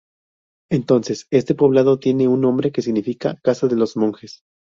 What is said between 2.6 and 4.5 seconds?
que significa "casa de los monjes".